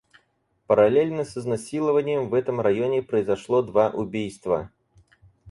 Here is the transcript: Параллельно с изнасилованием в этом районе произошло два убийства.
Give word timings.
Параллельно 0.65 1.23
с 1.25 1.37
изнасилованием 1.37 2.27
в 2.27 2.33
этом 2.33 2.59
районе 2.59 3.03
произошло 3.03 3.61
два 3.61 3.91
убийства. 3.91 4.71